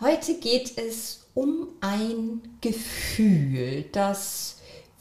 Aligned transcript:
Heute 0.00 0.38
geht 0.38 0.78
es 0.78 1.26
um 1.34 1.68
ein 1.82 2.40
Gefühl, 2.62 3.84
das 3.92 4.56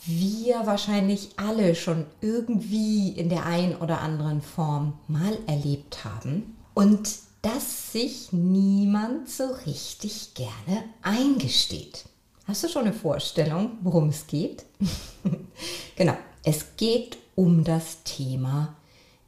wir 0.05 0.65
wahrscheinlich 0.65 1.29
alle 1.37 1.73
schon 1.73 2.05
irgendwie 2.19 3.07
in 3.09 3.29
der 3.29 3.45
einen 3.45 3.77
oder 3.77 4.01
anderen 4.01 4.41
Form 4.41 4.99
mal 5.07 5.37
erlebt 5.47 6.03
haben 6.03 6.57
und 6.73 7.09
das 7.41 7.93
sich 7.93 8.33
niemand 8.33 9.29
so 9.29 9.45
richtig 9.65 10.33
gerne 10.33 10.83
eingesteht. 11.01 12.03
Hast 12.45 12.65
du 12.65 12.67
schon 12.67 12.83
eine 12.83 12.93
Vorstellung, 12.93 13.77
worum 13.81 14.09
es 14.09 14.27
geht? 14.27 14.65
genau, 15.95 16.17
es 16.43 16.75
geht 16.75 17.17
um 17.35 17.63
das 17.63 18.03
Thema 18.03 18.75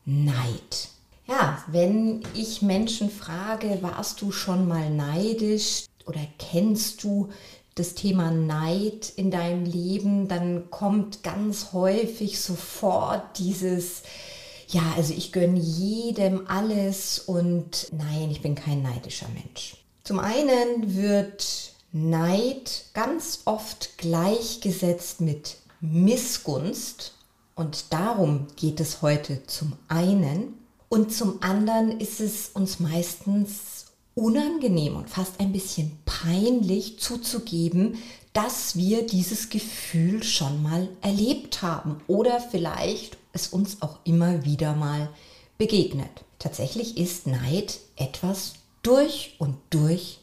Neid. 0.04 0.90
Ja, 1.28 1.64
wenn 1.68 2.24
ich 2.34 2.62
Menschen 2.62 3.10
frage, 3.10 3.80
warst 3.82 4.22
du 4.22 4.32
schon 4.32 4.68
mal 4.68 4.90
neidisch 4.90 5.86
oder 6.06 6.22
kennst 6.40 7.04
du 7.04 7.30
das 7.76 7.94
Thema 7.96 8.32
Neid 8.32 9.14
in 9.16 9.32
deinem 9.32 9.66
Leben, 9.66 10.28
dann 10.28 10.70
kommt 10.70 11.24
ganz 11.24 11.72
häufig 11.74 12.40
sofort 12.40 13.38
dieses, 13.38 14.04
ja, 14.68 14.82
also 14.98 15.14
ich 15.14 15.32
gönne 15.32 15.60
jedem 15.60 16.48
alles 16.48 17.20
und 17.20 17.88
nein, 17.92 18.30
ich 18.30 18.42
bin 18.42 18.56
kein 18.56 18.82
neidischer 18.82 19.30
Mensch. 19.30 19.78
Zum 20.04 20.20
einen 20.20 20.96
wird 20.96 21.74
Neid 21.94 22.86
ganz 22.94 23.42
oft 23.46 23.98
gleichgesetzt 23.98 25.22
mit 25.22 25.58
Missgunst 25.80 27.14
und 27.56 27.94
darum 27.94 28.48
geht 28.56 28.80
es 28.80 29.02
heute 29.02 29.46
zum 29.46 29.74
einen. 29.88 30.61
Und 30.92 31.14
zum 31.14 31.42
anderen 31.42 32.02
ist 32.02 32.20
es 32.20 32.50
uns 32.50 32.82
meistens 32.82 33.86
unangenehm 34.14 34.98
und 34.98 35.10
fast 35.10 35.40
ein 35.40 35.54
bisschen 35.54 35.98
peinlich 36.04 37.00
zuzugeben, 37.00 37.98
dass 38.34 38.76
wir 38.76 39.08
dieses 39.08 39.50
Gefühl 39.50 40.22
schon 40.22 40.62
mal 40.62 40.90
erlebt 41.02 41.62
haben 41.62 42.02
oder 42.08 42.42
vielleicht 42.42 43.16
es 43.32 43.48
uns 43.48 43.82
auch 43.82 44.00
immer 44.04 44.44
wieder 44.44 44.76
mal 44.76 45.08
begegnet. 45.58 46.26
Tatsächlich 46.40 46.98
ist 46.98 47.26
Neid 47.26 47.80
etwas 47.96 48.56
durch 48.82 49.38
und 49.40 49.56
durch 49.70 50.20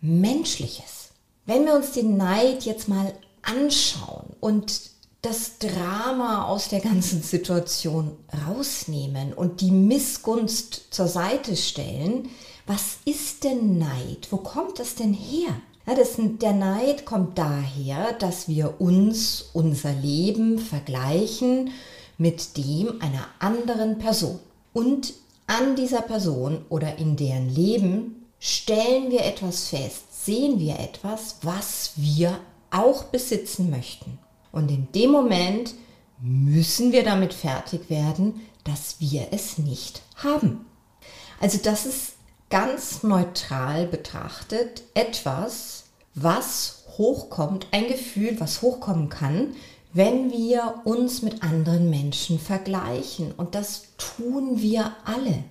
Menschliches. 0.00 1.10
Wenn 1.46 1.66
wir 1.66 1.76
uns 1.76 1.92
den 1.92 2.16
Neid 2.16 2.64
jetzt 2.64 2.88
mal 2.88 3.14
anschauen 3.42 4.34
und 4.40 4.89
das 5.22 5.58
Drama 5.58 6.46
aus 6.46 6.68
der 6.68 6.80
ganzen 6.80 7.22
Situation 7.22 8.12
rausnehmen 8.46 9.34
und 9.34 9.60
die 9.60 9.70
Missgunst 9.70 10.86
zur 10.90 11.08
Seite 11.08 11.56
stellen, 11.56 12.30
was 12.66 12.98
ist 13.04 13.44
denn 13.44 13.78
Neid? 13.78 14.28
Wo 14.30 14.38
kommt 14.38 14.78
das 14.78 14.94
denn 14.94 15.12
her? 15.12 15.50
Ja, 15.86 15.94
das, 15.94 16.12
der 16.16 16.52
Neid 16.52 17.04
kommt 17.04 17.36
daher, 17.36 18.12
dass 18.12 18.48
wir 18.48 18.80
uns, 18.80 19.50
unser 19.52 19.92
Leben 19.92 20.58
vergleichen 20.58 21.70
mit 22.16 22.56
dem 22.56 23.00
einer 23.00 23.26
anderen 23.40 23.98
Person. 23.98 24.38
Und 24.72 25.14
an 25.46 25.74
dieser 25.74 26.02
Person 26.02 26.64
oder 26.68 26.98
in 26.98 27.16
deren 27.16 27.48
Leben 27.48 28.26
stellen 28.38 29.10
wir 29.10 29.24
etwas 29.24 29.68
fest, 29.68 30.24
sehen 30.24 30.60
wir 30.60 30.78
etwas, 30.78 31.36
was 31.42 31.92
wir 31.96 32.38
auch 32.70 33.04
besitzen 33.04 33.68
möchten. 33.68 34.18
Und 34.52 34.70
in 34.70 34.90
dem 34.92 35.10
Moment 35.10 35.74
müssen 36.20 36.92
wir 36.92 37.02
damit 37.02 37.32
fertig 37.32 37.88
werden, 37.88 38.40
dass 38.64 38.96
wir 38.98 39.28
es 39.30 39.58
nicht 39.58 40.02
haben. 40.16 40.66
Also 41.40 41.58
das 41.62 41.86
ist 41.86 42.12
ganz 42.50 43.02
neutral 43.02 43.86
betrachtet 43.86 44.82
etwas, 44.94 45.84
was 46.14 46.84
hochkommt, 46.98 47.68
ein 47.70 47.86
Gefühl, 47.86 48.38
was 48.40 48.60
hochkommen 48.60 49.08
kann, 49.08 49.54
wenn 49.92 50.30
wir 50.30 50.82
uns 50.84 51.22
mit 51.22 51.42
anderen 51.42 51.88
Menschen 51.88 52.38
vergleichen. 52.38 53.32
Und 53.32 53.54
das 53.54 53.84
tun 53.96 54.60
wir 54.60 54.94
alle. 55.04 55.44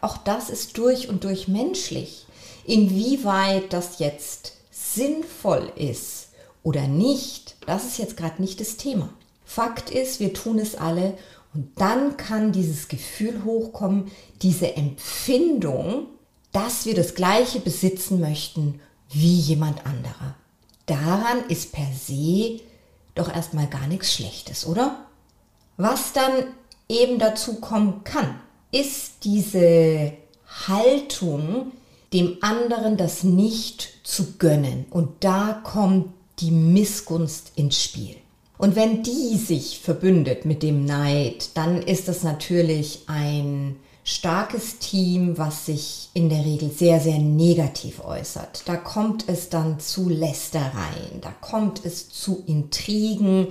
Auch 0.00 0.16
das 0.16 0.50
ist 0.50 0.78
durch 0.78 1.08
und 1.08 1.24
durch 1.24 1.48
menschlich. 1.48 2.26
Inwieweit 2.64 3.72
das 3.72 3.98
jetzt 3.98 4.54
sinnvoll 4.70 5.70
ist 5.76 6.23
oder 6.64 6.88
nicht, 6.88 7.54
das 7.66 7.84
ist 7.84 7.98
jetzt 7.98 8.16
gerade 8.16 8.42
nicht 8.42 8.58
das 8.58 8.76
Thema. 8.76 9.10
Fakt 9.44 9.90
ist, 9.90 10.18
wir 10.18 10.32
tun 10.32 10.58
es 10.58 10.74
alle 10.74 11.16
und 11.52 11.70
dann 11.76 12.16
kann 12.16 12.50
dieses 12.50 12.88
Gefühl 12.88 13.44
hochkommen, 13.44 14.10
diese 14.42 14.74
Empfindung, 14.74 16.06
dass 16.50 16.86
wir 16.86 16.94
das 16.94 17.14
Gleiche 17.14 17.60
besitzen 17.60 18.18
möchten 18.18 18.80
wie 19.10 19.36
jemand 19.36 19.86
anderer. 19.86 20.34
Daran 20.86 21.48
ist 21.48 21.72
per 21.72 21.86
se 21.92 22.60
doch 23.14 23.32
erstmal 23.32 23.68
gar 23.68 23.86
nichts 23.86 24.12
Schlechtes, 24.12 24.66
oder? 24.66 25.06
Was 25.76 26.12
dann 26.12 26.32
eben 26.88 27.18
dazu 27.18 27.60
kommen 27.60 28.02
kann, 28.04 28.40
ist 28.72 29.24
diese 29.24 30.12
Haltung, 30.66 31.72
dem 32.12 32.38
anderen 32.40 32.96
das 32.96 33.22
nicht 33.22 34.00
zu 34.04 34.36
gönnen. 34.38 34.86
Und 34.90 35.24
da 35.24 35.60
kommt 35.64 36.12
die 36.40 36.50
Missgunst 36.50 37.52
ins 37.56 37.82
Spiel. 37.82 38.16
Und 38.58 38.76
wenn 38.76 39.02
die 39.02 39.36
sich 39.36 39.80
verbündet 39.80 40.44
mit 40.44 40.62
dem 40.62 40.84
Neid, 40.84 41.50
dann 41.54 41.82
ist 41.82 42.08
das 42.08 42.22
natürlich 42.22 43.00
ein 43.06 43.76
starkes 44.04 44.78
Team, 44.78 45.38
was 45.38 45.66
sich 45.66 46.10
in 46.14 46.28
der 46.28 46.44
Regel 46.44 46.70
sehr, 46.70 47.00
sehr 47.00 47.18
negativ 47.18 48.04
äußert. 48.04 48.62
Da 48.66 48.76
kommt 48.76 49.28
es 49.28 49.48
dann 49.48 49.80
zu 49.80 50.08
Lästereien, 50.08 51.20
da 51.20 51.32
kommt 51.40 51.84
es 51.84 52.10
zu 52.10 52.44
Intrigen. 52.46 53.48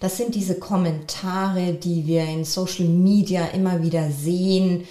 Das 0.00 0.18
sind 0.18 0.34
diese 0.34 0.58
Kommentare, 0.58 1.72
die 1.72 2.06
wir 2.06 2.24
in 2.24 2.44
Social 2.44 2.86
Media 2.86 3.46
immer 3.46 3.82
wieder 3.82 4.10
sehen, 4.10 4.84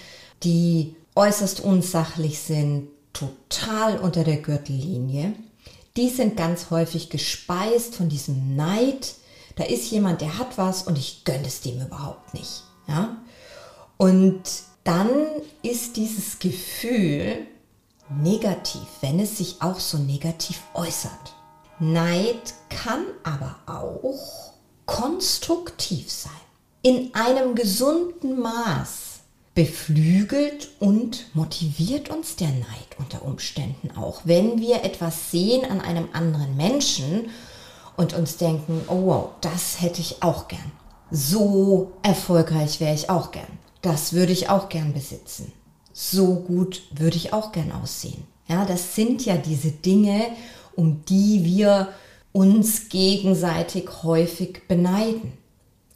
die 0.43 0.95
äußerst 1.15 1.61
unsachlich 1.61 2.39
sind, 2.39 2.87
total 3.13 3.99
unter 3.99 4.23
der 4.23 4.37
Gürtellinie 4.37 5.33
die 5.97 6.09
sind 6.09 6.37
ganz 6.37 6.69
häufig 6.71 7.09
gespeist 7.09 7.95
von 7.95 8.09
diesem 8.09 8.55
Neid. 8.55 9.15
Da 9.55 9.63
ist 9.63 9.89
jemand, 9.91 10.21
der 10.21 10.37
hat 10.37 10.57
was 10.57 10.83
und 10.83 10.97
ich 10.97 11.23
gönne 11.23 11.47
es 11.47 11.61
dem 11.61 11.81
überhaupt 11.81 12.33
nicht. 12.33 12.63
Ja? 12.87 13.17
Und 13.97 14.43
dann 14.83 15.09
ist 15.61 15.95
dieses 15.97 16.39
Gefühl 16.39 17.47
negativ, 18.09 18.87
wenn 19.01 19.19
es 19.19 19.37
sich 19.37 19.61
auch 19.61 19.79
so 19.79 19.97
negativ 19.97 20.61
äußert. 20.73 21.33
Neid 21.79 22.53
kann 22.69 23.05
aber 23.23 23.55
auch 23.65 24.53
konstruktiv 24.85 26.11
sein. 26.11 26.31
In 26.81 27.13
einem 27.15 27.55
gesunden 27.55 28.39
Maß 28.39 29.04
beflügelt 29.55 30.69
und 30.79 31.25
motiviert 31.33 32.09
uns 32.09 32.35
der 32.35 32.49
Neid 32.49 32.97
unter 32.99 33.23
Umständen 33.23 33.91
auch. 33.97 34.21
Wenn 34.25 34.59
wir 34.59 34.83
etwas 34.83 35.31
sehen 35.31 35.63
an 35.65 35.79
einem 35.81 36.09
anderen 36.11 36.57
Menschen 36.57 37.29
und 37.95 38.13
uns 38.13 38.35
denken, 38.35 38.81
oh 38.89 39.05
wow, 39.05 39.29
das 39.39 39.81
hätte 39.81 40.01
ich 40.01 40.21
auch 40.21 40.49
gern. 40.49 40.71
So 41.09 41.93
erfolgreich 42.03 42.81
wäre 42.81 42.93
ich 42.93 43.09
auch 43.09 43.31
gern. 43.31 43.57
Das 43.81 44.11
würde 44.11 44.33
ich 44.33 44.49
auch 44.49 44.67
gern 44.67 44.93
besitzen. 44.93 45.53
So 45.93 46.35
gut 46.35 46.83
würde 46.91 47.15
ich 47.15 47.31
auch 47.31 47.53
gern 47.53 47.71
aussehen. 47.71 48.25
Ja, 48.47 48.65
das 48.65 48.95
sind 48.95 49.25
ja 49.25 49.37
diese 49.37 49.71
Dinge, 49.71 50.27
um 50.75 51.05
die 51.05 51.45
wir 51.45 51.89
uns 52.33 52.89
gegenseitig 52.89 53.87
häufig 54.03 54.67
beneiden. 54.67 55.33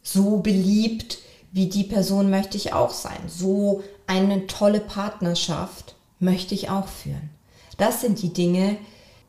So 0.02 0.38
beliebt 0.38 1.18
wie 1.52 1.68
die 1.68 1.84
Person 1.84 2.30
möchte 2.30 2.56
ich 2.56 2.72
auch 2.72 2.90
sein. 2.90 3.18
So 3.26 3.82
eine 4.06 4.46
tolle 4.46 4.80
Partnerschaft 4.80 5.94
möchte 6.18 6.54
ich 6.54 6.70
auch 6.70 6.86
führen. 6.86 7.30
Das 7.78 8.00
sind 8.00 8.22
die 8.22 8.32
Dinge, 8.32 8.76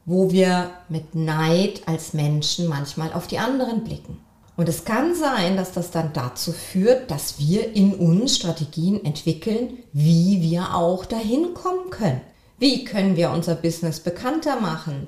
wo 0.05 0.31
wir 0.31 0.71
mit 0.89 1.15
Neid 1.15 1.81
als 1.87 2.13
Menschen 2.13 2.67
manchmal 2.67 3.13
auf 3.13 3.27
die 3.27 3.37
anderen 3.37 3.83
blicken. 3.83 4.17
Und 4.57 4.67
es 4.67 4.85
kann 4.85 5.15
sein, 5.15 5.55
dass 5.55 5.71
das 5.71 5.91
dann 5.91 6.11
dazu 6.13 6.51
führt, 6.51 7.09
dass 7.09 7.39
wir 7.39 7.75
in 7.75 7.95
uns 7.95 8.35
Strategien 8.35 9.03
entwickeln, 9.03 9.79
wie 9.93 10.41
wir 10.41 10.75
auch 10.75 11.05
dahin 11.05 11.53
kommen 11.53 11.89
können. 11.89 12.21
Wie 12.59 12.83
können 12.83 13.15
wir 13.15 13.31
unser 13.31 13.55
Business 13.55 14.01
bekannter 14.01 14.59
machen? 14.59 15.07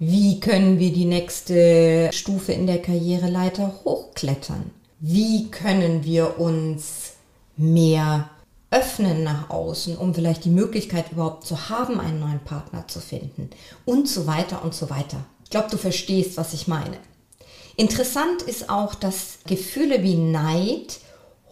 Wie 0.00 0.40
können 0.40 0.78
wir 0.78 0.92
die 0.92 1.04
nächste 1.04 2.10
Stufe 2.12 2.52
in 2.52 2.66
der 2.66 2.80
Karriereleiter 2.80 3.72
hochklettern? 3.84 4.70
Wie 5.00 5.50
können 5.50 6.04
wir 6.04 6.38
uns 6.38 7.12
mehr 7.56 8.28
öffnen 8.70 9.22
nach 9.24 9.50
außen, 9.50 9.96
um 9.96 10.14
vielleicht 10.14 10.44
die 10.44 10.50
Möglichkeit 10.50 11.12
überhaupt 11.12 11.46
zu 11.46 11.68
haben, 11.68 12.00
einen 12.00 12.20
neuen 12.20 12.40
Partner 12.40 12.86
zu 12.86 13.00
finden 13.00 13.50
und 13.84 14.08
so 14.08 14.26
weiter 14.26 14.62
und 14.62 14.74
so 14.74 14.90
weiter. 14.90 15.24
Ich 15.44 15.50
glaube, 15.50 15.70
du 15.70 15.78
verstehst, 15.78 16.36
was 16.36 16.52
ich 16.52 16.68
meine. 16.68 16.98
Interessant 17.76 18.42
ist 18.42 18.68
auch, 18.68 18.94
dass 18.94 19.38
Gefühle 19.46 20.02
wie 20.02 20.16
Neid 20.16 21.00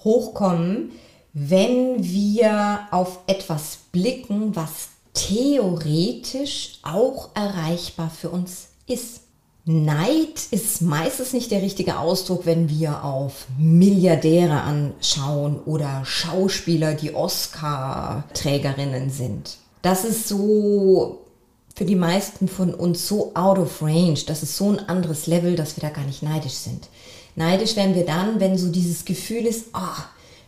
hochkommen, 0.05 0.91
wenn 1.33 2.03
wir 2.05 2.81
auf 2.91 3.21
etwas 3.27 3.79
blicken, 3.93 4.55
was 4.55 4.89
theoretisch 5.15 6.81
auch 6.83 7.31
erreichbar 7.35 8.11
für 8.11 8.29
uns 8.29 8.69
ist. 8.87 9.21
Neid 9.69 10.47
ist 10.53 10.81
meistens 10.81 11.33
nicht 11.33 11.51
der 11.51 11.61
richtige 11.61 11.99
Ausdruck, 11.99 12.47
wenn 12.47 12.69
wir 12.69 13.03
auf 13.03 13.47
Milliardäre 13.59 14.61
anschauen 14.61 15.59
oder 15.67 16.05
Schauspieler, 16.05 16.95
die 16.95 17.13
Oscar-Trägerinnen 17.13 19.11
sind. 19.11 19.57
Das 19.83 20.05
ist 20.05 20.29
so 20.29 21.27
für 21.75 21.85
die 21.85 21.97
meisten 21.97 22.47
von 22.47 22.73
uns 22.75 23.09
so 23.09 23.35
out 23.35 23.59
of 23.59 23.83
range, 23.83 24.21
das 24.29 24.45
ist 24.45 24.57
so 24.57 24.71
ein 24.71 24.89
anderes 24.89 25.27
Level, 25.27 25.57
dass 25.57 25.77
wir 25.77 25.83
da 25.83 25.91
gar 25.91 26.05
nicht 26.05 26.23
neidisch 26.23 26.55
sind. 26.55 26.87
Neidisch 27.35 27.75
werden 27.75 27.97
wir 27.97 28.07
dann, 28.07 28.39
wenn 28.39 28.57
so 28.57 28.69
dieses 28.71 29.05
Gefühl 29.05 29.47
ist, 29.47 29.67
ah, 29.73 30.05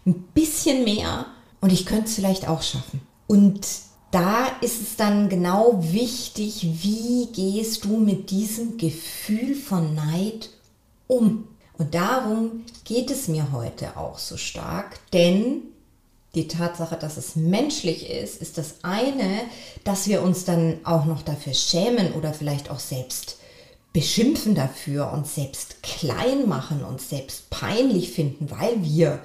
ein 0.07 0.15
bisschen 0.33 0.85
mehr 0.85 1.27
und 1.61 1.73
ich 1.73 1.87
könnte 1.87 2.05
es 2.05 2.15
vielleicht 2.15 2.49
auch 2.49 2.63
schaffen. 2.63 3.01
Und 3.27 3.67
da 4.11 4.47
ist 4.61 4.81
es 4.81 4.97
dann 4.97 5.29
genau 5.29 5.79
wichtig, 5.81 6.67
wie 6.83 7.27
gehst 7.33 7.85
du 7.85 7.99
mit 7.99 8.31
diesem 8.31 8.79
Gefühl 8.79 9.55
von 9.55 9.95
Neid 9.95 10.51
um. 11.07 11.49
Und 11.77 11.95
darum 11.95 12.65
geht 12.85 13.11
es 13.11 13.29
mir 13.29 13.53
heute 13.53 13.97
auch 13.97 14.19
so 14.19 14.37
stark, 14.37 14.99
denn 15.13 15.63
die 16.35 16.49
Tatsache, 16.49 16.97
dass 16.97 17.17
es 17.17 17.37
menschlich 17.37 18.09
ist, 18.11 18.41
ist 18.41 18.59
das 18.59 18.77
eine, 18.83 19.43
dass 19.85 20.09
wir 20.09 20.23
uns 20.23 20.45
dann 20.45 20.81
auch 20.85 21.05
noch 21.05 21.23
dafür 21.23 21.55
schämen 21.55 22.13
oder 22.15 22.33
vielleicht 22.35 22.71
auch 22.71 22.81
selbst 22.81 23.39
beschimpfen 23.93 24.55
dafür, 24.55 25.13
uns 25.13 25.35
selbst 25.35 25.83
klein 25.83 26.49
machen, 26.49 26.85
uns 26.85 27.09
selbst 27.09 27.51
peinlich 27.51 28.11
finden, 28.11 28.51
weil 28.51 28.83
wir 28.83 29.21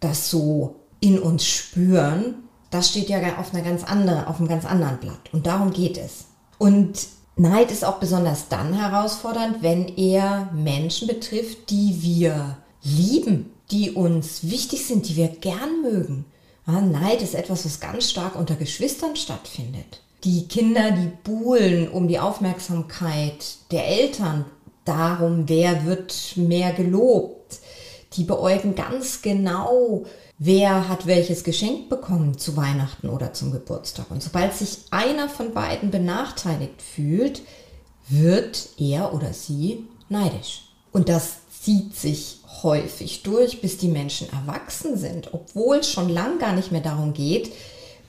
das 0.00 0.30
so 0.30 0.76
in 1.00 1.18
uns 1.18 1.46
spüren 1.46 2.49
das 2.70 2.88
steht 2.88 3.08
ja 3.08 3.18
auf, 3.38 3.52
einer 3.52 3.64
ganz 3.64 3.84
andere, 3.84 4.26
auf 4.28 4.38
einem 4.38 4.48
ganz 4.48 4.64
anderen 4.64 4.98
Blatt. 4.98 5.32
Und 5.32 5.46
darum 5.46 5.72
geht 5.72 5.98
es. 5.98 6.26
Und 6.58 7.08
Neid 7.36 7.70
ist 7.70 7.84
auch 7.84 7.98
besonders 7.98 8.48
dann 8.48 8.74
herausfordernd, 8.74 9.62
wenn 9.62 9.88
er 9.96 10.50
Menschen 10.52 11.08
betrifft, 11.08 11.70
die 11.70 11.96
wir 12.00 12.58
lieben, 12.82 13.50
die 13.70 13.92
uns 13.92 14.50
wichtig 14.50 14.86
sind, 14.86 15.08
die 15.08 15.16
wir 15.16 15.28
gern 15.28 15.82
mögen. 15.82 16.26
Ja, 16.66 16.80
Neid 16.80 17.22
ist 17.22 17.34
etwas, 17.34 17.64
was 17.64 17.80
ganz 17.80 18.10
stark 18.10 18.36
unter 18.36 18.56
Geschwistern 18.56 19.16
stattfindet. 19.16 20.02
Die 20.24 20.46
Kinder, 20.48 20.90
die 20.90 21.10
buhlen 21.24 21.88
um 21.88 22.06
die 22.06 22.18
Aufmerksamkeit 22.18 23.56
der 23.70 23.88
Eltern 23.88 24.44
darum, 24.84 25.48
wer 25.48 25.86
wird 25.86 26.34
mehr 26.36 26.72
gelobt. 26.72 27.39
Die 28.14 28.24
beäugen 28.24 28.74
ganz 28.74 29.22
genau, 29.22 30.04
wer 30.38 30.88
hat 30.88 31.06
welches 31.06 31.44
Geschenk 31.44 31.88
bekommen 31.88 32.38
zu 32.38 32.56
Weihnachten 32.56 33.08
oder 33.08 33.32
zum 33.32 33.52
Geburtstag. 33.52 34.10
Und 34.10 34.22
sobald 34.22 34.54
sich 34.54 34.78
einer 34.90 35.28
von 35.28 35.54
beiden 35.54 35.90
benachteiligt 35.90 36.82
fühlt, 36.82 37.42
wird 38.08 38.70
er 38.78 39.14
oder 39.14 39.32
sie 39.32 39.86
neidisch. 40.08 40.62
Und 40.92 41.08
das 41.08 41.36
zieht 41.62 41.94
sich 41.94 42.40
häufig 42.62 43.22
durch, 43.22 43.60
bis 43.60 43.78
die 43.78 43.88
Menschen 43.88 44.28
erwachsen 44.32 44.96
sind, 44.96 45.32
obwohl 45.32 45.76
es 45.76 45.90
schon 45.90 46.08
lang 46.08 46.38
gar 46.38 46.52
nicht 46.52 46.72
mehr 46.72 46.80
darum 46.80 47.12
geht, 47.12 47.52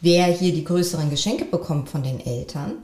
wer 0.02 0.26
hier 0.26 0.54
die 0.54 0.64
größeren 0.64 1.12
Geschenke 1.12 1.46
bekommt 1.46 1.90
von 1.90 2.02
den 2.02 2.20
Eltern. 2.20 2.76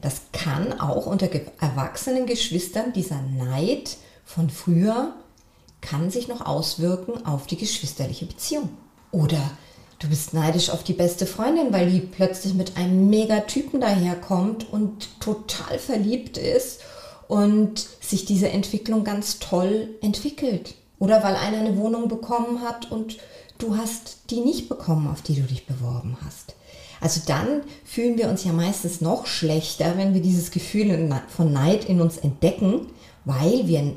Das 0.00 0.22
kann 0.32 0.80
auch 0.80 1.06
unter 1.06 1.28
erwachsenen 1.60 2.26
Geschwistern 2.26 2.92
dieser 2.94 3.20
Neid 3.20 3.96
von 4.24 4.48
früher 4.48 5.14
kann 5.82 6.10
sich 6.10 6.28
noch 6.28 6.46
auswirken 6.46 7.26
auf 7.26 7.46
die 7.46 7.58
geschwisterliche 7.58 8.24
Beziehung. 8.24 8.70
Oder 9.10 9.50
du 9.98 10.08
bist 10.08 10.32
neidisch 10.32 10.70
auf 10.70 10.82
die 10.82 10.94
beste 10.94 11.26
Freundin, 11.26 11.72
weil 11.72 11.90
die 11.90 12.00
plötzlich 12.00 12.54
mit 12.54 12.78
einem 12.78 13.10
Megatypen 13.10 13.80
daherkommt 13.80 14.72
und 14.72 15.20
total 15.20 15.78
verliebt 15.78 16.38
ist 16.38 16.80
und 17.28 17.86
sich 18.00 18.24
diese 18.24 18.48
Entwicklung 18.48 19.04
ganz 19.04 19.38
toll 19.38 19.90
entwickelt. 20.00 20.74
Oder 20.98 21.22
weil 21.22 21.34
einer 21.36 21.58
eine 21.58 21.76
Wohnung 21.76 22.08
bekommen 22.08 22.62
hat 22.62 22.90
und 22.90 23.18
du 23.58 23.76
hast 23.76 24.18
die 24.30 24.40
nicht 24.40 24.68
bekommen, 24.68 25.08
auf 25.08 25.20
die 25.20 25.34
du 25.34 25.42
dich 25.42 25.66
beworben 25.66 26.16
hast. 26.24 26.54
Also 27.00 27.20
dann 27.26 27.62
fühlen 27.84 28.16
wir 28.16 28.28
uns 28.28 28.44
ja 28.44 28.52
meistens 28.52 29.00
noch 29.00 29.26
schlechter, 29.26 29.94
wenn 29.96 30.14
wir 30.14 30.22
dieses 30.22 30.52
Gefühl 30.52 31.12
von 31.28 31.52
Neid 31.52 31.86
in 31.86 32.00
uns 32.00 32.16
entdecken, 32.16 32.86
weil 33.24 33.66
wir 33.66 33.94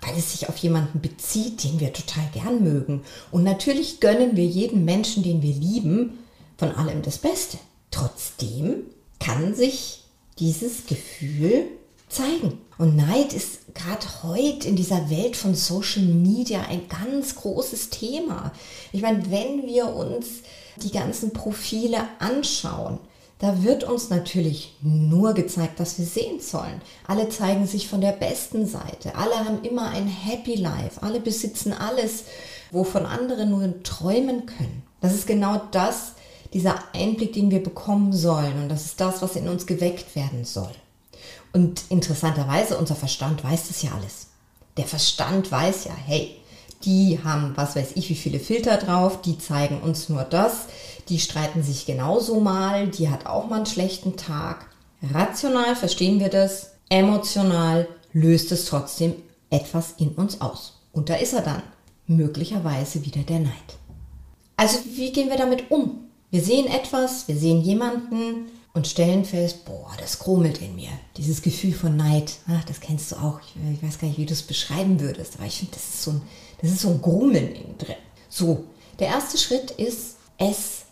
weil 0.00 0.16
es 0.16 0.32
sich 0.32 0.48
auf 0.48 0.56
jemanden 0.58 1.00
bezieht, 1.00 1.64
den 1.64 1.80
wir 1.80 1.92
total 1.92 2.24
gern 2.32 2.62
mögen. 2.62 3.02
Und 3.30 3.42
natürlich 3.44 4.00
gönnen 4.00 4.36
wir 4.36 4.46
jedem 4.46 4.84
Menschen, 4.84 5.22
den 5.22 5.42
wir 5.42 5.54
lieben, 5.54 6.18
von 6.56 6.72
allem 6.72 7.02
das 7.02 7.18
Beste. 7.18 7.58
Trotzdem 7.90 8.84
kann 9.18 9.54
sich 9.54 10.04
dieses 10.38 10.86
Gefühl 10.86 11.66
zeigen. 12.08 12.58
Und 12.78 12.96
Neid 12.96 13.32
ist 13.32 13.74
gerade 13.74 14.06
heute 14.22 14.68
in 14.68 14.76
dieser 14.76 15.10
Welt 15.10 15.36
von 15.36 15.54
Social 15.54 16.02
Media 16.02 16.62
ein 16.68 16.88
ganz 16.88 17.34
großes 17.34 17.90
Thema. 17.90 18.52
Ich 18.92 19.02
meine, 19.02 19.30
wenn 19.30 19.66
wir 19.66 19.94
uns 19.94 20.26
die 20.76 20.92
ganzen 20.92 21.32
Profile 21.32 22.08
anschauen, 22.20 22.98
da 23.38 23.62
wird 23.62 23.84
uns 23.84 24.10
natürlich 24.10 24.74
nur 24.82 25.32
gezeigt, 25.32 25.78
was 25.78 25.98
wir 25.98 26.06
sehen 26.06 26.40
sollen. 26.40 26.80
Alle 27.06 27.28
zeigen 27.28 27.66
sich 27.66 27.88
von 27.88 28.00
der 28.00 28.12
besten 28.12 28.66
Seite. 28.66 29.14
Alle 29.14 29.36
haben 29.44 29.62
immer 29.62 29.90
ein 29.90 30.08
Happy 30.08 30.56
Life. 30.56 31.02
Alle 31.02 31.20
besitzen 31.20 31.72
alles, 31.72 32.24
wovon 32.72 33.06
andere 33.06 33.46
nur 33.46 33.82
träumen 33.84 34.46
können. 34.46 34.82
Das 35.00 35.14
ist 35.14 35.28
genau 35.28 35.60
das, 35.70 36.14
dieser 36.52 36.76
Einblick, 36.92 37.32
den 37.32 37.52
wir 37.52 37.62
bekommen 37.62 38.12
sollen. 38.12 38.60
Und 38.60 38.68
das 38.68 38.86
ist 38.86 39.00
das, 39.00 39.22
was 39.22 39.36
in 39.36 39.48
uns 39.48 39.66
geweckt 39.66 40.16
werden 40.16 40.44
soll. 40.44 40.72
Und 41.52 41.82
interessanterweise, 41.90 42.76
unser 42.76 42.96
Verstand 42.96 43.44
weiß 43.44 43.68
das 43.68 43.82
ja 43.82 43.92
alles. 43.92 44.28
Der 44.76 44.86
Verstand 44.86 45.50
weiß 45.50 45.84
ja, 45.84 45.94
hey, 46.06 46.36
die 46.84 47.20
haben, 47.22 47.52
was 47.56 47.76
weiß 47.76 47.92
ich, 47.94 48.08
wie 48.08 48.14
viele 48.14 48.38
Filter 48.38 48.76
drauf, 48.76 49.20
die 49.22 49.38
zeigen 49.38 49.80
uns 49.80 50.08
nur 50.08 50.22
das, 50.22 50.66
die 51.08 51.18
streiten 51.18 51.62
sich 51.62 51.86
genauso 51.86 52.40
mal, 52.40 52.88
die 52.88 53.08
hat 53.08 53.26
auch 53.26 53.48
mal 53.48 53.56
einen 53.56 53.66
schlechten 53.66 54.16
Tag. 54.16 54.66
Rational 55.12 55.76
verstehen 55.76 56.20
wir 56.20 56.28
das, 56.28 56.72
emotional 56.88 57.88
löst 58.12 58.52
es 58.52 58.66
trotzdem 58.66 59.14
etwas 59.50 59.94
in 59.98 60.10
uns 60.10 60.40
aus. 60.40 60.80
Und 60.92 61.08
da 61.08 61.14
ist 61.14 61.32
er 61.32 61.42
dann, 61.42 61.62
möglicherweise 62.06 63.04
wieder 63.04 63.22
der 63.22 63.40
Neid. 63.40 63.52
Also 64.56 64.78
wie 64.96 65.12
gehen 65.12 65.30
wir 65.30 65.36
damit 65.36 65.70
um? 65.70 66.08
Wir 66.30 66.42
sehen 66.42 66.66
etwas, 66.66 67.28
wir 67.28 67.36
sehen 67.36 67.62
jemanden 67.62 68.46
und 68.74 68.86
stellen 68.86 69.24
fest, 69.24 69.64
boah, 69.64 69.90
das 69.98 70.18
grummelt 70.18 70.60
in 70.60 70.74
mir. 70.74 70.90
Dieses 71.16 71.42
Gefühl 71.42 71.72
von 71.72 71.96
Neid, 71.96 72.34
ach, 72.48 72.64
das 72.64 72.80
kennst 72.80 73.12
du 73.12 73.16
auch. 73.16 73.40
Ich, 73.40 73.82
weiß 73.82 73.98
gar 73.98 74.08
nicht, 74.08 74.18
wie 74.18 74.26
du 74.26 74.32
es 74.32 74.42
beschreiben 74.42 75.00
würdest, 75.00 75.36
aber 75.36 75.46
ich 75.46 75.58
finde, 75.58 75.74
das 75.74 75.88
ist 75.88 76.02
so 76.02 76.10
ein, 76.12 76.22
das 76.60 76.80
so 76.80 76.88
ein 76.88 77.00
Grummeln 77.00 77.54
innen 77.54 77.78
drin. 77.78 77.96
So, 78.28 78.64
der 78.98 79.08
erste 79.08 79.38
Schritt 79.38 79.70
ist, 79.72 80.16
es 80.38 80.84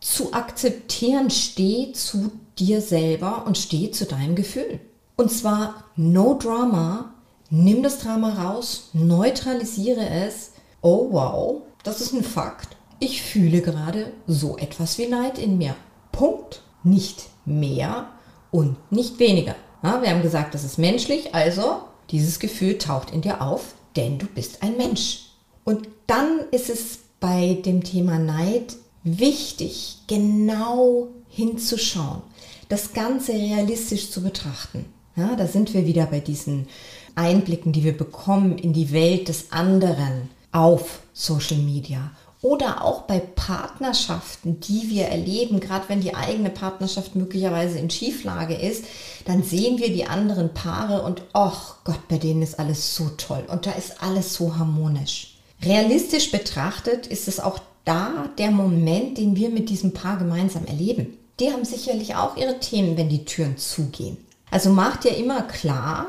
zu 0.00 0.32
akzeptieren, 0.32 1.30
steh 1.30 1.92
zu 1.92 2.32
dir 2.58 2.80
selber 2.80 3.44
und 3.46 3.58
steh 3.58 3.90
zu 3.90 4.06
deinem 4.06 4.34
Gefühl. 4.34 4.80
Und 5.16 5.30
zwar 5.30 5.84
no 5.96 6.38
drama, 6.38 7.14
nimm 7.50 7.82
das 7.82 7.98
Drama 7.98 8.30
raus, 8.42 8.90
neutralisiere 8.92 10.08
es. 10.08 10.52
Oh 10.80 11.08
wow, 11.10 11.62
das 11.82 12.00
ist 12.00 12.14
ein 12.14 12.24
Fakt. 12.24 12.76
Ich 12.98 13.22
fühle 13.22 13.60
gerade 13.60 14.12
so 14.26 14.56
etwas 14.56 14.98
wie 14.98 15.06
Neid 15.06 15.38
in 15.38 15.58
mir. 15.58 15.74
Punkt. 16.12 16.62
Nicht 16.82 17.28
mehr 17.44 18.06
und 18.50 18.76
nicht 18.90 19.18
weniger. 19.18 19.54
Ja, 19.82 20.00
wir 20.00 20.10
haben 20.10 20.22
gesagt, 20.22 20.54
das 20.54 20.64
ist 20.64 20.78
menschlich, 20.78 21.34
also 21.34 21.82
dieses 22.10 22.38
Gefühl 22.38 22.78
taucht 22.78 23.10
in 23.10 23.20
dir 23.20 23.42
auf, 23.42 23.74
denn 23.96 24.18
du 24.18 24.26
bist 24.26 24.62
ein 24.62 24.76
Mensch. 24.78 25.26
Und 25.64 25.88
dann 26.06 26.40
ist 26.50 26.70
es 26.70 26.98
bei 27.20 27.58
dem 27.64 27.84
Thema 27.84 28.18
Neid 28.18 28.76
wichtig, 29.02 29.98
genau 30.06 31.08
hinzuschauen, 31.28 32.22
das 32.68 32.92
Ganze 32.92 33.32
realistisch 33.32 34.10
zu 34.10 34.22
betrachten. 34.22 34.84
Ja, 35.16 35.36
da 35.36 35.46
sind 35.46 35.74
wir 35.74 35.86
wieder 35.86 36.06
bei 36.06 36.20
diesen 36.20 36.68
Einblicken, 37.14 37.72
die 37.72 37.84
wir 37.84 37.96
bekommen 37.96 38.58
in 38.58 38.72
die 38.72 38.92
Welt 38.92 39.28
des 39.28 39.52
anderen 39.52 40.30
auf 40.52 41.00
Social 41.12 41.58
Media 41.58 42.12
oder 42.42 42.82
auch 42.82 43.02
bei 43.02 43.18
Partnerschaften, 43.18 44.60
die 44.60 44.88
wir 44.88 45.06
erleben, 45.06 45.60
gerade 45.60 45.88
wenn 45.88 46.00
die 46.00 46.14
eigene 46.14 46.48
Partnerschaft 46.48 47.14
möglicherweise 47.14 47.78
in 47.78 47.90
Schieflage 47.90 48.54
ist, 48.54 48.84
dann 49.26 49.42
sehen 49.42 49.78
wir 49.78 49.92
die 49.92 50.06
anderen 50.06 50.54
Paare 50.54 51.02
und 51.02 51.22
ach 51.34 51.76
Gott, 51.84 52.08
bei 52.08 52.16
denen 52.16 52.40
ist 52.40 52.58
alles 52.58 52.94
so 52.94 53.10
toll 53.18 53.44
und 53.48 53.66
da 53.66 53.72
ist 53.72 54.02
alles 54.02 54.32
so 54.32 54.56
harmonisch. 54.56 55.36
Realistisch 55.62 56.30
betrachtet 56.30 57.06
ist 57.06 57.28
es 57.28 57.40
auch 57.40 57.60
da 57.90 58.30
der 58.38 58.52
Moment, 58.52 59.18
den 59.18 59.34
wir 59.34 59.50
mit 59.50 59.68
diesem 59.68 59.92
Paar 59.92 60.16
gemeinsam 60.16 60.64
erleben. 60.66 61.18
Die 61.40 61.50
haben 61.50 61.64
sicherlich 61.64 62.14
auch 62.14 62.36
ihre 62.36 62.60
Themen, 62.60 62.96
wenn 62.96 63.08
die 63.08 63.24
Türen 63.24 63.56
zugehen. 63.56 64.16
Also 64.50 64.70
macht 64.70 65.04
dir 65.04 65.16
immer 65.16 65.42
klar, 65.42 66.06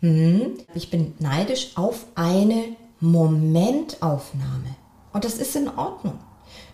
hm, 0.00 0.58
ich 0.74 0.90
bin 0.90 1.14
neidisch 1.20 1.70
auf 1.76 2.04
eine 2.16 2.76
Momentaufnahme. 3.00 4.76
Und 5.14 5.24
das 5.24 5.34
ist 5.34 5.56
in 5.56 5.68
Ordnung. 5.68 6.18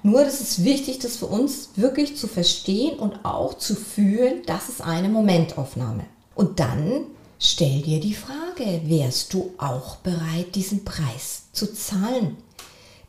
Nur 0.02 0.24
das 0.24 0.40
ist 0.40 0.64
wichtig, 0.64 0.98
das 0.98 1.16
für 1.16 1.26
uns 1.26 1.70
wirklich 1.76 2.16
zu 2.16 2.26
verstehen 2.26 2.98
und 2.98 3.24
auch 3.24 3.54
zu 3.54 3.76
fühlen, 3.76 4.42
das 4.46 4.68
ist 4.68 4.80
eine 4.80 5.08
Momentaufnahme. 5.08 6.04
Und 6.34 6.58
dann 6.58 7.02
stell 7.38 7.82
dir 7.82 8.00
die 8.00 8.14
Frage, 8.14 8.80
wärst 8.84 9.34
du 9.34 9.52
auch 9.58 9.96
bereit, 9.96 10.54
diesen 10.54 10.84
Preis 10.84 11.44
zu 11.52 11.72
zahlen? 11.72 12.38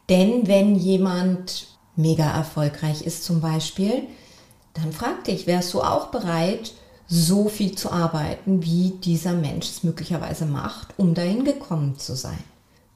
Denn 0.09 0.47
wenn 0.47 0.75
jemand 0.75 1.67
mega 1.95 2.29
erfolgreich 2.29 3.03
ist 3.03 3.23
zum 3.23 3.41
Beispiel, 3.41 4.03
dann 4.73 4.91
frag 4.91 5.23
dich, 5.25 5.47
wärst 5.47 5.73
du 5.73 5.81
auch 5.81 6.07
bereit, 6.07 6.73
so 7.07 7.49
viel 7.49 7.75
zu 7.75 7.91
arbeiten, 7.91 8.63
wie 8.63 8.91
dieser 9.03 9.33
Mensch 9.33 9.67
es 9.69 9.83
möglicherweise 9.83 10.45
macht, 10.45 10.89
um 10.97 11.13
dahin 11.13 11.43
gekommen 11.43 11.97
zu 11.97 12.15
sein? 12.15 12.43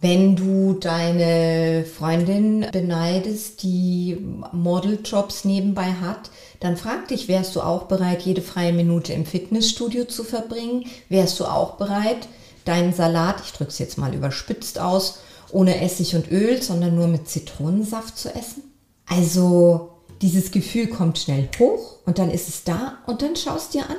Wenn 0.02 0.36
du 0.36 0.74
deine 0.74 1.86
Freundin 1.86 2.66
beneidest, 2.74 3.64
die 3.64 4.18
Modeljobs 4.52 5.46
nebenbei 5.46 5.94
hat, 5.94 6.30
dann 6.60 6.76
frag 6.76 7.08
dich, 7.08 7.30
wärst 7.30 7.56
du 7.56 7.62
auch 7.62 7.84
bereit, 7.84 8.24
jede 8.24 8.42
freie 8.42 8.74
Minute 8.74 9.14
im 9.14 9.26
Fitnessstudio 9.26 10.04
zu 10.06 10.26
verbringen? 10.26 10.86
Wärst 11.08 11.40
du 11.40 11.46
auch 11.46 11.76
bereit, 11.76 12.28
deinen 12.66 12.94
Salat, 12.94 13.38
ich 13.46 13.54
drücke 13.54 13.72
es 13.72 13.80
jetzt 13.80 13.98
mal 13.98 14.14
überspitzt 14.14 14.78
aus, 14.78 15.20
ohne 15.54 15.82
Essig 15.82 16.16
und 16.16 16.32
Öl, 16.32 16.62
sondern 16.62 16.96
nur 16.96 17.08
mit 17.08 17.30
Zitronensaft 17.30 18.18
zu 18.18 18.34
essen? 18.34 18.64
Also 19.06 19.92
dieses 20.22 20.52
Gefühl 20.52 20.88
kommt 20.88 21.20
schnell 21.20 21.50
hoch 21.60 21.98
und 22.06 22.18
dann 22.18 22.32
ist 22.32 22.50
es 22.50 22.64
da 22.64 22.98
und 23.06 23.22
dann 23.22 23.36
schaust 23.36 23.74
dir 23.74 23.90
an 23.90 23.98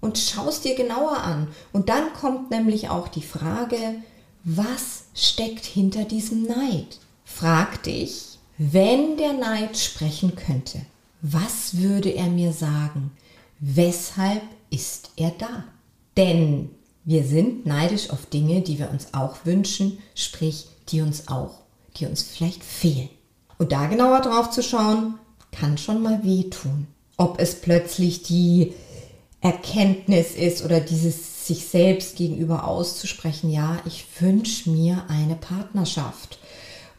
und 0.00 0.18
schaust 0.18 0.64
dir 0.64 0.74
genauer 0.74 1.18
an. 1.18 1.48
Und 1.72 1.88
dann 1.88 2.12
kommt 2.12 2.50
nämlich 2.50 2.88
auch 2.88 3.08
die 3.08 3.22
Frage, 3.22 3.76
was 4.44 5.04
steckt 5.14 5.64
hinter 5.64 6.04
diesem 6.04 6.42
Neid? 6.42 6.98
Frag 7.24 7.82
dich, 7.82 8.38
wenn 8.58 9.16
der 9.16 9.32
Neid 9.32 9.76
sprechen 9.76 10.36
könnte, 10.36 10.80
was 11.20 11.76
würde 11.78 12.10
er 12.10 12.28
mir 12.28 12.52
sagen? 12.52 13.10
Weshalb 13.58 14.42
ist 14.70 15.10
er 15.16 15.32
da? 15.38 15.64
Denn 16.16 16.70
wir 17.06 17.22
sind 17.22 17.66
neidisch 17.66 18.10
auf 18.10 18.26
Dinge, 18.26 18.62
die 18.62 18.80
wir 18.80 18.90
uns 18.90 19.14
auch 19.14 19.36
wünschen, 19.44 19.98
sprich, 20.16 20.66
die 20.88 21.02
uns 21.02 21.28
auch, 21.28 21.60
die 21.96 22.06
uns 22.06 22.22
vielleicht 22.22 22.64
fehlen. 22.64 23.08
Und 23.58 23.70
da 23.70 23.86
genauer 23.86 24.20
drauf 24.20 24.50
zu 24.50 24.60
schauen, 24.62 25.14
kann 25.52 25.78
schon 25.78 26.02
mal 26.02 26.24
wehtun. 26.24 26.88
Ob 27.16 27.38
es 27.38 27.54
plötzlich 27.60 28.24
die 28.24 28.74
Erkenntnis 29.40 30.34
ist 30.34 30.64
oder 30.64 30.80
dieses 30.80 31.46
sich 31.46 31.66
selbst 31.66 32.16
gegenüber 32.16 32.66
auszusprechen, 32.66 33.52
ja, 33.52 33.78
ich 33.86 34.04
wünsche 34.18 34.68
mir 34.68 35.04
eine 35.06 35.36
Partnerschaft, 35.36 36.40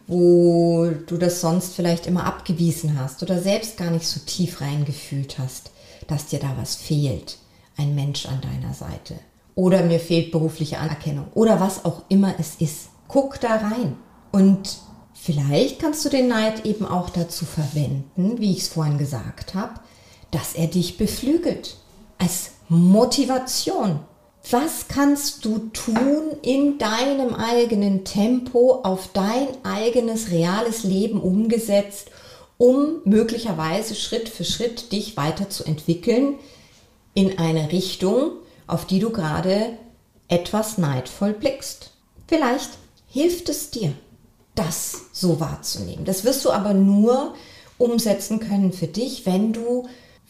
wo 0.07 0.89
du 1.05 1.17
das 1.17 1.41
sonst 1.41 1.75
vielleicht 1.75 2.07
immer 2.07 2.23
abgewiesen 2.23 2.97
hast 2.97 3.23
oder 3.23 3.41
selbst 3.41 3.75
gar 3.75 3.91
nicht 3.91 4.07
so 4.07 4.21
tief 4.25 4.61
reingefühlt 4.61 5.37
hast, 5.37 5.71
dass 6.07 6.27
dir 6.27 6.39
da 6.39 6.55
was 6.57 6.75
fehlt, 6.75 7.39
ein 7.75 7.93
Mensch 7.93 8.25
an 8.25 8.39
deiner 8.39 8.73
Seite. 8.73 9.15
Oder 9.57 9.81
mir 9.81 9.99
fehlt 9.99 10.31
berufliche 10.31 10.77
Anerkennung 10.77 11.29
oder 11.33 11.59
was 11.59 11.83
auch 11.83 12.03
immer 12.09 12.35
es 12.37 12.57
ist. 12.59 12.89
Guck 13.07 13.39
da 13.39 13.55
rein. 13.55 13.97
Und 14.31 14.77
vielleicht 15.15 15.79
kannst 15.79 16.05
du 16.05 16.09
den 16.09 16.27
Neid 16.27 16.63
eben 16.67 16.85
auch 16.85 17.09
dazu 17.09 17.43
verwenden, 17.43 18.35
wie 18.37 18.51
ich 18.51 18.59
es 18.59 18.67
vorhin 18.67 18.99
gesagt 18.99 19.55
habe, 19.55 19.79
dass 20.29 20.53
er 20.53 20.67
dich 20.67 20.99
beflügelt. 20.99 21.77
Als 22.19 22.51
Motivation, 22.69 24.01
was 24.51 24.89
kannst 24.89 25.43
du 25.43 25.57
tun 25.73 26.35
in 26.43 26.77
deinem 26.77 27.33
eigenen 27.33 28.03
Tempo, 28.05 28.81
auf 28.83 29.09
dein 29.11 29.47
eigenes 29.63 30.29
reales 30.29 30.83
Leben 30.83 31.19
umgesetzt, 31.19 32.11
um 32.59 33.01
möglicherweise 33.05 33.95
Schritt 33.95 34.29
für 34.29 34.43
Schritt 34.43 34.91
dich 34.91 35.17
weiterzuentwickeln 35.17 36.35
in 37.15 37.39
eine 37.39 37.71
Richtung, 37.71 38.33
auf 38.67 38.85
die 38.85 38.99
du 38.99 39.09
gerade 39.09 39.77
etwas 40.27 40.77
neidvoll 40.77 41.33
blickst. 41.33 41.91
Vielleicht 42.27 42.69
hilft 43.07 43.49
es 43.49 43.71
dir, 43.71 43.93
das 44.55 44.97
so 45.13 45.39
wahrzunehmen. 45.39 46.05
Das 46.05 46.23
wirst 46.23 46.43
du 46.45 46.51
aber 46.51 46.73
nur 46.73 47.33
umsetzen 47.77 48.39
können 48.39 48.73
für 48.73 48.87
dich, 48.87 49.25
wenn 49.25 49.53
du 49.53 49.87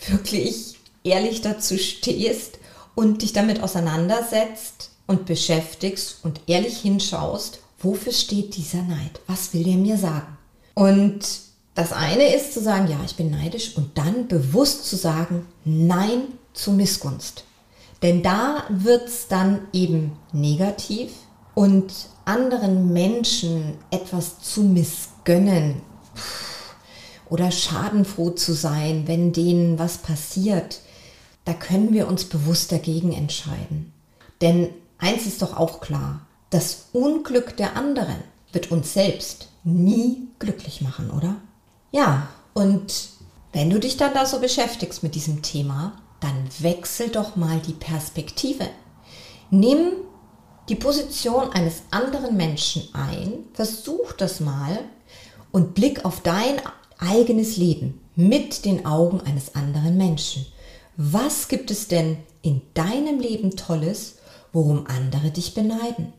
wirklich 0.07 0.75
ehrlich 1.03 1.41
dazu 1.41 1.77
stehst 1.77 2.59
und 2.95 3.21
dich 3.21 3.33
damit 3.33 3.63
auseinandersetzt 3.63 4.91
und 5.07 5.25
beschäftigst 5.25 6.17
und 6.23 6.41
ehrlich 6.47 6.77
hinschaust, 6.79 7.59
wofür 7.79 8.11
steht 8.11 8.55
dieser 8.55 8.83
Neid? 8.83 9.19
Was 9.27 9.53
will 9.53 9.63
der 9.63 9.77
mir 9.77 9.97
sagen? 9.97 10.37
Und 10.73 11.21
das 11.73 11.93
eine 11.93 12.35
ist 12.35 12.53
zu 12.53 12.61
sagen, 12.61 12.89
ja, 12.89 12.99
ich 13.05 13.15
bin 13.15 13.31
neidisch 13.31 13.77
und 13.77 13.97
dann 13.97 14.27
bewusst 14.27 14.85
zu 14.85 14.95
sagen, 14.95 15.47
nein 15.63 16.23
zu 16.53 16.71
Missgunst. 16.71 17.43
Denn 18.01 18.21
da 18.21 18.63
wird 18.69 19.07
es 19.07 19.27
dann 19.27 19.67
eben 19.73 20.17
negativ 20.31 21.11
und 21.55 21.91
anderen 22.25 22.93
Menschen 22.93 23.79
etwas 23.89 24.39
zu 24.41 24.61
missgönnen 24.61 25.81
oder 27.29 27.51
schadenfroh 27.51 28.31
zu 28.31 28.53
sein, 28.53 29.07
wenn 29.07 29.33
denen 29.33 29.79
was 29.79 29.97
passiert, 29.97 30.81
da 31.45 31.53
können 31.53 31.93
wir 31.93 32.07
uns 32.07 32.25
bewusst 32.25 32.71
dagegen 32.71 33.13
entscheiden. 33.13 33.93
Denn 34.41 34.69
eins 34.97 35.25
ist 35.25 35.41
doch 35.41 35.57
auch 35.57 35.79
klar, 35.79 36.27
das 36.49 36.89
Unglück 36.93 37.57
der 37.57 37.75
anderen 37.75 38.17
wird 38.51 38.71
uns 38.71 38.93
selbst 38.93 39.49
nie 39.63 40.27
glücklich 40.39 40.81
machen, 40.81 41.09
oder? 41.09 41.35
Ja, 41.91 42.27
und 42.53 43.09
wenn 43.53 43.69
du 43.69 43.79
dich 43.79 43.97
dann 43.97 44.13
da 44.13 44.25
so 44.25 44.39
beschäftigst 44.39 45.03
mit 45.03 45.15
diesem 45.15 45.41
Thema, 45.41 45.93
dann 46.19 46.49
wechsel 46.59 47.09
doch 47.09 47.35
mal 47.35 47.59
die 47.59 47.73
Perspektive. 47.73 48.67
Nimm 49.49 49.93
die 50.69 50.75
Position 50.75 51.51
eines 51.51 51.83
anderen 51.91 52.35
Menschen 52.35 52.89
ein, 52.93 53.45
versuch 53.53 54.13
das 54.13 54.39
mal 54.39 54.79
und 55.51 55.73
blick 55.75 56.03
auf 56.05 56.21
dein 56.21 56.61
eigenes 56.99 57.57
Leben 57.57 58.01
mit 58.15 58.65
den 58.65 58.85
Augen 58.85 59.21
eines 59.21 59.55
anderen 59.55 59.97
Menschen. 59.97 60.45
Was 60.97 61.47
gibt 61.47 61.71
es 61.71 61.87
denn 61.87 62.17
in 62.41 62.61
deinem 62.73 63.19
Leben 63.19 63.55
Tolles, 63.55 64.15
worum 64.51 64.87
andere 64.87 65.29
dich 65.29 65.53
beneiden? 65.53 66.13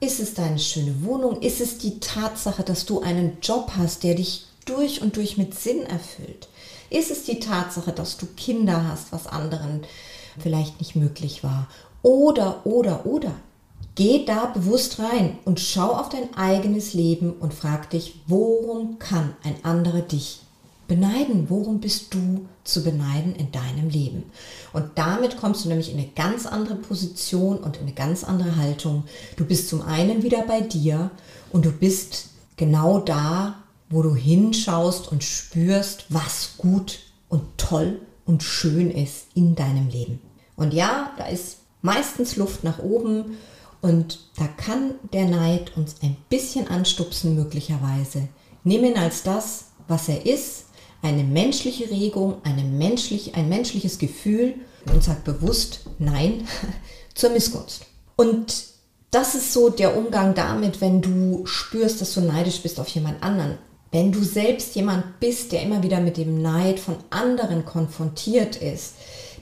Ist 0.00 0.20
es 0.20 0.34
deine 0.34 0.58
schöne 0.58 1.02
Wohnung? 1.02 1.40
Ist 1.40 1.60
es 1.60 1.78
die 1.78 1.98
Tatsache, 1.98 2.62
dass 2.62 2.86
du 2.86 3.00
einen 3.00 3.38
Job 3.42 3.72
hast, 3.76 4.04
der 4.04 4.14
dich 4.14 4.44
durch 4.64 5.02
und 5.02 5.16
durch 5.16 5.38
mit 5.38 5.58
Sinn 5.58 5.84
erfüllt? 5.86 6.48
Ist 6.90 7.10
es 7.10 7.24
die 7.24 7.40
Tatsache, 7.40 7.92
dass 7.92 8.16
du 8.16 8.26
Kinder 8.26 8.86
hast, 8.88 9.12
was 9.12 9.26
anderen 9.26 9.82
vielleicht 10.38 10.80
nicht 10.80 10.96
möglich 10.96 11.44
war? 11.44 11.68
Oder, 12.02 12.64
oder, 12.64 13.06
oder. 13.06 13.32
Geh 13.94 14.24
da 14.24 14.46
bewusst 14.46 15.00
rein 15.00 15.38
und 15.44 15.58
schau 15.58 15.88
auf 15.92 16.08
dein 16.08 16.34
eigenes 16.36 16.94
Leben 16.94 17.32
und 17.32 17.52
frag 17.52 17.90
dich, 17.90 18.20
worum 18.26 18.98
kann 19.00 19.34
ein 19.42 19.56
anderer 19.64 20.02
dich 20.02 20.40
beneiden. 20.88 21.46
Worum 21.48 21.78
bist 21.78 22.12
du 22.14 22.46
zu 22.64 22.82
beneiden 22.82 23.36
in 23.36 23.52
deinem 23.52 23.90
Leben? 23.90 24.24
Und 24.72 24.90
damit 24.96 25.36
kommst 25.36 25.64
du 25.64 25.68
nämlich 25.68 25.92
in 25.92 25.98
eine 25.98 26.08
ganz 26.08 26.46
andere 26.46 26.74
Position 26.74 27.58
und 27.58 27.76
in 27.76 27.82
eine 27.82 27.92
ganz 27.92 28.24
andere 28.24 28.56
Haltung. 28.56 29.04
Du 29.36 29.44
bist 29.44 29.68
zum 29.68 29.82
einen 29.82 30.22
wieder 30.22 30.42
bei 30.42 30.62
dir 30.62 31.10
und 31.52 31.64
du 31.64 31.70
bist 31.70 32.30
genau 32.56 32.98
da, 32.98 33.56
wo 33.90 34.02
du 34.02 34.14
hinschaust 34.14 35.10
und 35.10 35.24
spürst, 35.24 36.06
was 36.08 36.54
gut 36.58 37.00
und 37.28 37.42
toll 37.56 38.00
und 38.24 38.42
schön 38.42 38.90
ist 38.90 39.26
in 39.34 39.54
deinem 39.54 39.88
Leben. 39.88 40.20
Und 40.56 40.74
ja, 40.74 41.12
da 41.16 41.26
ist 41.26 41.58
meistens 41.82 42.36
Luft 42.36 42.64
nach 42.64 42.78
oben 42.78 43.38
und 43.80 44.18
da 44.36 44.46
kann 44.46 44.94
der 45.12 45.26
Neid 45.26 45.76
uns 45.76 45.96
ein 46.02 46.16
bisschen 46.28 46.68
anstupsen 46.68 47.34
möglicherweise. 47.34 48.28
Nimm 48.64 48.84
ihn 48.84 48.98
als 48.98 49.22
das, 49.22 49.66
was 49.86 50.08
er 50.08 50.26
ist 50.26 50.64
eine 51.02 51.22
menschliche 51.22 51.90
Regung, 51.90 52.38
eine 52.42 52.64
menschlich, 52.64 53.34
ein 53.34 53.48
menschliches 53.48 53.98
Gefühl 53.98 54.54
und 54.92 55.04
sagt 55.04 55.24
bewusst 55.24 55.80
Nein 55.98 56.46
zur 57.14 57.30
Missgunst. 57.30 57.86
Und 58.16 58.64
das 59.10 59.34
ist 59.34 59.52
so 59.52 59.70
der 59.70 59.96
Umgang 59.96 60.34
damit, 60.34 60.80
wenn 60.80 61.00
du 61.00 61.46
spürst, 61.46 62.00
dass 62.00 62.14
du 62.14 62.20
neidisch 62.20 62.62
bist 62.62 62.78
auf 62.80 62.88
jemand 62.88 63.22
anderen. 63.22 63.58
Wenn 63.90 64.12
du 64.12 64.22
selbst 64.22 64.74
jemand 64.74 65.18
bist, 65.20 65.52
der 65.52 65.62
immer 65.62 65.82
wieder 65.82 66.00
mit 66.00 66.16
dem 66.16 66.42
Neid 66.42 66.78
von 66.78 66.96
anderen 67.10 67.64
konfrontiert 67.64 68.56
ist, 68.56 68.94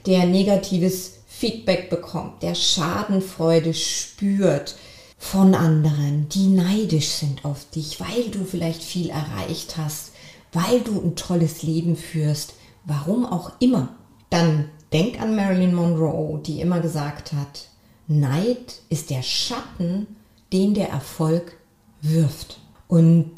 der 0.05 0.25
negatives 0.25 1.19
Feedback 1.27 1.89
bekommt, 1.89 2.41
der 2.41 2.55
Schadenfreude 2.55 3.73
spürt 3.73 4.75
von 5.17 5.53
anderen, 5.53 6.29
die 6.29 6.47
neidisch 6.47 7.09
sind 7.09 7.43
auf 7.43 7.69
dich, 7.71 7.99
weil 7.99 8.29
du 8.31 8.45
vielleicht 8.45 8.81
viel 8.81 9.09
erreicht 9.09 9.75
hast, 9.77 10.11
weil 10.53 10.79
du 10.81 11.01
ein 11.01 11.15
tolles 11.15 11.63
Leben 11.63 11.95
führst, 11.95 12.53
warum 12.85 13.25
auch 13.25 13.51
immer, 13.59 13.89
dann 14.29 14.69
denk 14.93 15.21
an 15.21 15.35
Marilyn 15.35 15.75
Monroe, 15.75 16.39
die 16.39 16.61
immer 16.61 16.79
gesagt 16.79 17.33
hat, 17.33 17.67
Neid 18.07 18.81
ist 18.89 19.09
der 19.09 19.21
Schatten, 19.21 20.07
den 20.53 20.73
der 20.73 20.89
Erfolg 20.89 21.57
wirft. 22.01 22.59
Und 22.87 23.35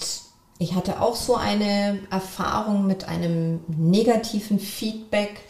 ich 0.59 0.75
hatte 0.75 1.01
auch 1.01 1.15
so 1.15 1.35
eine 1.35 1.99
Erfahrung 2.11 2.85
mit 2.85 3.07
einem 3.07 3.61
negativen 3.67 4.59
Feedback 4.59 5.41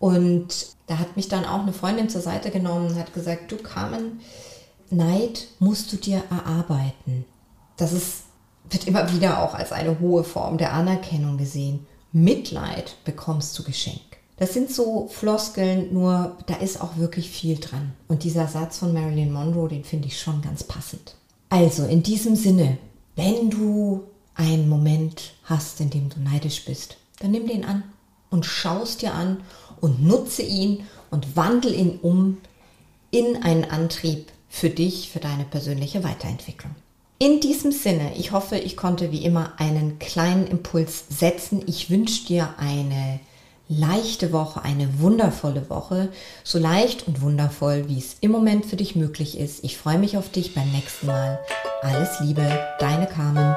und 0.00 0.48
da 0.86 0.98
hat 0.98 1.16
mich 1.16 1.28
dann 1.28 1.44
auch 1.44 1.60
eine 1.60 1.74
Freundin 1.74 2.08
zur 2.08 2.22
Seite 2.22 2.50
genommen 2.50 2.88
und 2.88 2.98
hat 2.98 3.12
gesagt, 3.12 3.52
du 3.52 3.56
Carmen, 3.56 4.20
Neid 4.90 5.48
musst 5.58 5.92
du 5.92 5.98
dir 5.98 6.22
erarbeiten. 6.30 7.26
Das 7.76 7.92
ist, 7.92 8.22
wird 8.70 8.86
immer 8.86 9.12
wieder 9.12 9.42
auch 9.42 9.54
als 9.54 9.70
eine 9.70 10.00
hohe 10.00 10.24
Form 10.24 10.56
der 10.56 10.72
Anerkennung 10.72 11.36
gesehen. 11.36 11.86
Mitleid 12.12 12.96
bekommst 13.04 13.58
du 13.58 13.64
geschenkt. 13.64 14.00
Das 14.38 14.54
sind 14.54 14.70
so 14.70 15.08
Floskeln, 15.08 15.92
nur 15.92 16.38
da 16.46 16.54
ist 16.54 16.80
auch 16.80 16.96
wirklich 16.96 17.28
viel 17.28 17.58
dran. 17.58 17.92
Und 18.06 18.24
dieser 18.24 18.46
Satz 18.46 18.78
von 18.78 18.94
Marilyn 18.94 19.32
Monroe, 19.32 19.68
den 19.68 19.84
finde 19.84 20.08
ich 20.08 20.18
schon 20.18 20.40
ganz 20.40 20.64
passend. 20.64 21.16
Also 21.50 21.84
in 21.84 22.02
diesem 22.02 22.34
Sinne, 22.34 22.78
wenn 23.16 23.50
du 23.50 24.04
einen 24.38 24.68
Moment 24.68 25.34
hast, 25.44 25.80
in 25.80 25.90
dem 25.90 26.08
du 26.08 26.20
neidisch 26.20 26.64
bist, 26.64 26.96
dann 27.20 27.32
nimm 27.32 27.46
den 27.46 27.64
an 27.64 27.82
und 28.30 28.46
schaust 28.46 29.02
dir 29.02 29.12
an 29.12 29.42
und 29.80 30.02
nutze 30.02 30.42
ihn 30.42 30.84
und 31.10 31.36
wandel 31.36 31.74
ihn 31.74 31.98
um 32.00 32.38
in 33.10 33.42
einen 33.42 33.64
Antrieb 33.64 34.30
für 34.48 34.70
dich, 34.70 35.10
für 35.10 35.20
deine 35.20 35.44
persönliche 35.44 36.04
Weiterentwicklung. 36.04 36.74
In 37.18 37.40
diesem 37.40 37.72
Sinne, 37.72 38.12
ich 38.16 38.30
hoffe, 38.30 38.56
ich 38.56 38.76
konnte 38.76 39.10
wie 39.10 39.24
immer 39.24 39.54
einen 39.58 39.98
kleinen 39.98 40.46
Impuls 40.46 41.04
setzen. 41.08 41.62
Ich 41.66 41.90
wünsche 41.90 42.26
dir 42.26 42.54
eine 42.58 43.18
leichte 43.68 44.32
Woche, 44.32 44.62
eine 44.62 45.00
wundervolle 45.00 45.68
Woche, 45.68 46.10
so 46.44 46.58
leicht 46.58 47.08
und 47.08 47.20
wundervoll, 47.20 47.88
wie 47.88 47.98
es 47.98 48.16
im 48.20 48.30
Moment 48.30 48.66
für 48.66 48.76
dich 48.76 48.94
möglich 48.94 49.36
ist. 49.36 49.64
Ich 49.64 49.76
freue 49.76 49.98
mich 49.98 50.16
auf 50.16 50.30
dich 50.30 50.54
beim 50.54 50.70
nächsten 50.70 51.06
Mal. 51.08 51.40
Alles 51.82 52.20
Liebe, 52.20 52.46
deine 52.78 53.06
Carmen. 53.06 53.56